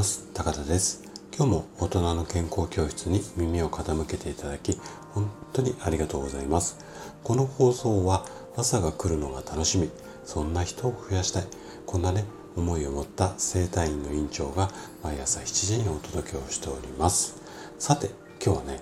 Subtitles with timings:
[0.00, 0.30] ます。
[0.32, 1.02] 高田です。
[1.36, 4.80] 今日も大人の健康教室に耳を傾けていただき
[5.12, 6.78] 本当にありがとうございます。
[7.22, 8.24] この放送は
[8.56, 9.90] 朝が来るのが楽しみ。
[10.24, 11.44] そんな人を増やしたい。
[11.84, 12.24] こんなね
[12.56, 14.70] 思いを持った整体院の院長が
[15.02, 17.36] 毎朝7時にお届けをしております。
[17.78, 18.08] さて
[18.42, 18.80] 今日はね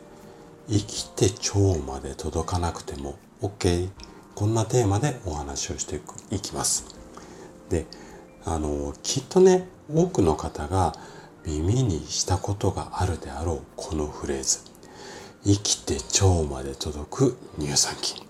[0.69, 3.89] 生きて腸まで届かなくても OK
[4.37, 6.87] こんなテーマでお話をしていきます。
[7.71, 7.87] で
[8.45, 10.93] あのきっとね多くの方が
[11.47, 14.61] 耳にしたことがあるであろうこのフレーズ。
[15.45, 18.23] 生きて腸まで届く乳酸菌。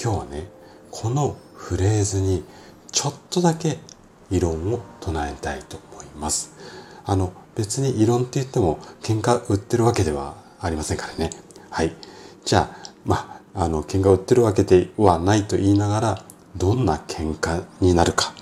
[0.00, 0.48] 今日はね
[0.90, 2.44] このフレーズに
[2.92, 3.78] ちょっとだけ
[4.30, 6.52] 異論を唱えたいと思います。
[7.04, 11.30] あの別に異論って言っても喧嘩売ってるわけではありませんからね。
[11.70, 11.92] はい。
[12.44, 16.24] じゃあまああの喧嘩売ってるわけではないと言いながら
[16.56, 18.32] どんな喧嘩になるか。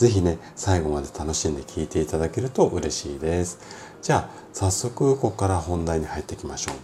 [0.00, 3.58] ぜひね、最後まで楽しんで聞いていただけると嬉しいです。
[4.00, 6.74] じゃあ、早速ここから本題に入っていきましょう。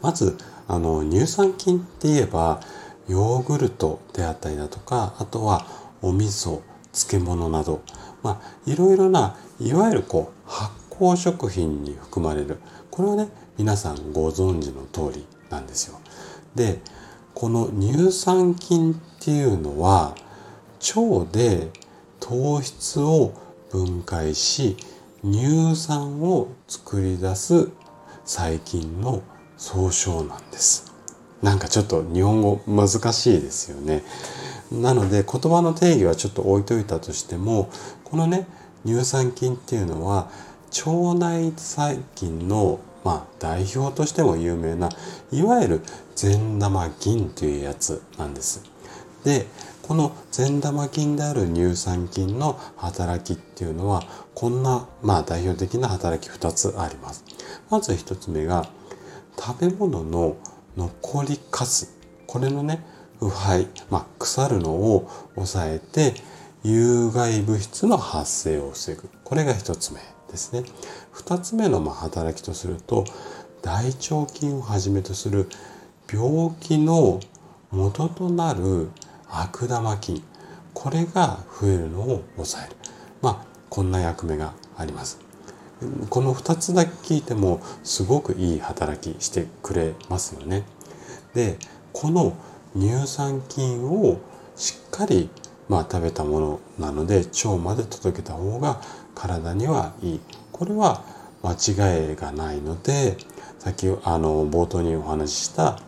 [0.00, 2.62] まず、あの、乳酸菌って言えば、
[3.06, 5.66] ヨーグルトであったりだとか、あとは
[6.00, 7.82] お味噌、漬物など、
[8.22, 12.60] まあ、いろいろな、いわゆるこう、発酵食品に含まれる。
[12.90, 13.28] これはね、
[13.58, 16.00] 皆さんご存知の通りなんですよ。
[16.54, 16.80] で、
[17.34, 20.14] この乳酸菌っていうのは、
[20.96, 21.68] 腸で
[22.30, 23.32] 糖質を
[23.72, 24.76] 分解し
[25.24, 27.70] 乳酸を作り出す
[28.24, 29.24] 細菌の
[29.56, 30.92] 総称なんです。
[31.42, 34.04] なんかちょっと日本語難しいですよね。
[34.70, 37.68] なので言葉の定義はちょっと置いといたとしても
[38.04, 38.46] このね
[38.86, 40.30] 乳酸菌っていうのは
[40.86, 44.88] 腸内細菌のまあ代表としても有名な
[45.32, 45.80] いわゆる
[46.14, 48.62] 善玉菌というやつなんです。
[49.24, 49.46] で
[49.90, 54.04] この善玉菌である乳酸菌の働きっていうのは
[54.36, 57.24] こんな、まあ、代表的な働き2つあります。
[57.70, 58.68] まず1つ目が
[59.36, 60.36] 食べ物の
[60.76, 61.98] 残りかす
[62.28, 62.84] これのね
[63.18, 66.14] 腐敗、まあ、腐るのを抑えて
[66.62, 69.98] 有害物質の発生を防ぐこれが1つ目
[70.30, 70.62] ですね。
[71.14, 73.06] 2つ目のま働きとすると
[73.60, 75.48] 大腸菌をはじめとする
[76.08, 77.18] 病気の
[77.72, 78.90] 元となる
[79.30, 80.22] 悪玉菌。
[80.74, 82.76] これが増えるのを抑える。
[83.22, 85.18] まあこんな役目があります。
[86.10, 90.64] この2つだけ聞いてもすごくいい働きしてくれますよね。
[91.34, 91.58] で
[91.92, 92.34] この
[92.76, 94.20] 乳酸菌を
[94.56, 95.30] しっかり
[95.68, 98.80] まあ食べたものなので腸まで届けた方が
[99.14, 100.20] 体にはいい。
[100.52, 101.02] これは
[101.42, 103.16] 間違いがないので
[103.58, 105.78] さっきあの冒頭にお話しした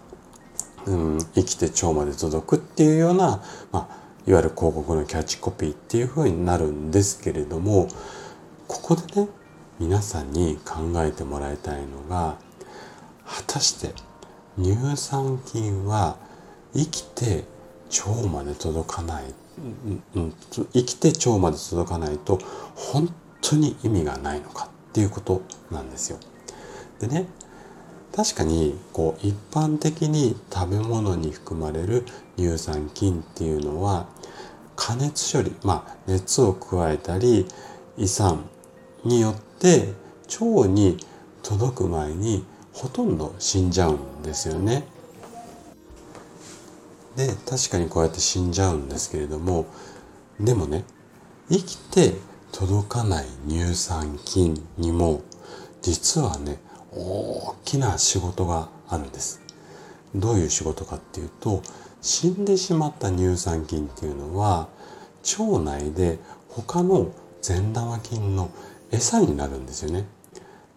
[0.86, 7.88] うん、生きて腸まで届くっていうような、まあ、いわゆる広告のキャッチコピーっていうふうになるんですけれども
[8.68, 9.28] ここでね
[9.78, 12.36] 皆さんに考えてもらいたいのが
[13.26, 13.94] 果たして
[14.58, 16.16] 乳酸菌は
[16.74, 17.44] 生きて
[18.06, 19.24] 腸まで届かない、
[20.14, 20.34] うん、
[20.72, 22.38] 生きて腸まで届かないと
[22.74, 26.18] 本当に意味がないのかっていうことなんですよ。
[27.00, 27.26] でね
[28.14, 32.04] 確かにこう一般的に食べ物に含まれる
[32.36, 34.06] 乳酸菌っていうのは
[34.76, 37.46] 加熱処理まあ熱を加えたり
[37.96, 38.44] 胃酸
[39.04, 39.92] によって
[40.40, 40.98] 腸に
[41.42, 44.84] 届く前にほとんど死んじゃうんですよね。
[47.16, 49.66] で確かにこうやって死んじゃうんですけれども
[50.40, 50.84] でもね
[51.50, 52.14] 生きて
[52.52, 55.20] 届かない乳酸菌にも
[55.82, 56.58] 実はね
[56.94, 59.40] 大きな仕事があるんです。
[60.14, 61.62] どういう仕事かっていうと
[62.02, 64.68] 死んでしまった乳酸菌っていうのは
[65.38, 68.50] 腸内で他の善玉菌の
[68.90, 70.04] 餌になるんですよね。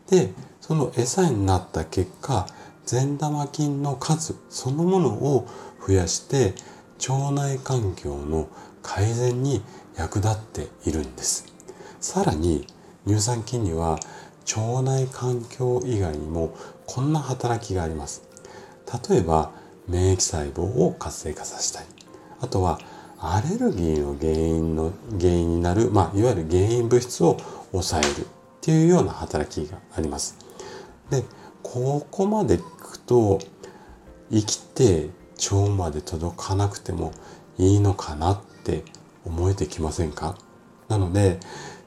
[0.09, 0.31] で
[0.61, 2.47] その餌になった結果
[2.85, 5.47] 善玉菌の数そのものを
[5.85, 6.53] 増やして
[7.09, 8.47] 腸内環境の
[8.81, 9.61] 改善に
[9.97, 11.45] 役立っているんです。
[12.00, 12.68] さらに
[13.07, 14.00] 乳酸菌には
[14.47, 16.56] 腸内環境以外にも
[16.86, 18.24] こんな働きがあります。
[19.09, 19.51] 例えば
[19.88, 21.88] 免疫細胞を活性化させたり、
[22.42, 22.80] あとは
[23.19, 27.38] アレルギーの原因の原因になる、まあ、いわゆる原因物質を
[27.71, 28.30] 抑えるっ
[28.62, 30.38] ていうような働きがあります。
[31.09, 31.24] で、
[31.63, 32.62] ここまで聞
[32.92, 33.39] くと
[34.31, 35.09] 生きて
[35.51, 37.12] 腸まで届かなくても
[37.57, 38.83] いいのかなって
[39.25, 40.38] 思えてきませんか？
[40.88, 41.39] なので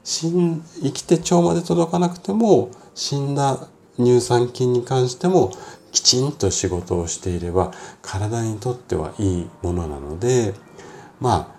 [0.03, 3.67] 生きて腸まで届かなくても死んだ
[3.97, 5.51] 乳酸菌に関しても
[5.91, 10.53] きちんと仕事をしていれば体にとってはいいものなので
[11.19, 11.55] ま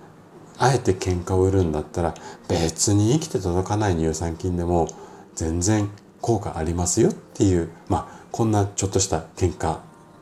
[0.59, 2.15] あえて喧嘩を売るんだったら
[2.49, 4.89] 別に生きて届かない乳酸菌でも
[5.35, 5.89] 全然
[6.21, 9.79] 効果ありますよっていう、まあ、こんなちょっとした喧嘩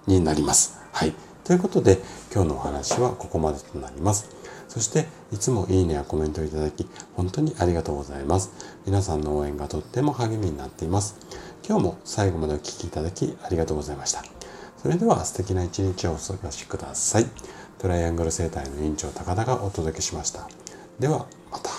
[0.07, 0.79] になります。
[0.93, 1.13] はい。
[1.45, 1.99] ということで、
[2.33, 4.38] 今日のお話はここまでとなります。
[4.69, 6.87] そして、いつもいいねやコメントをいただき、
[7.17, 8.53] 本当にありがとうございます。
[8.87, 11.17] 皆さんの応援がとっても励みになっています。
[11.67, 14.23] 今日も最後までお聴きいただきありがとうございました。
[14.81, 17.27] それでは素敵な一日をお過ごしください。
[17.79, 20.49] トライアングル生態の院長高田がお届けしました。
[20.99, 21.78] では、また。